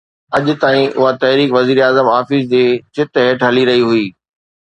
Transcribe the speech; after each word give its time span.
اڄ 0.35 0.45
تائين 0.61 0.87
اها 0.97 1.09
تحريڪ 1.23 1.49
وزيراعظم 1.57 2.07
آفيس 2.19 2.49
جي 2.53 2.63
ڇت 3.01 3.21
هيٺ 3.25 3.45
هلي 3.49 3.67
رهي 3.71 3.85
هئي. 3.91 4.03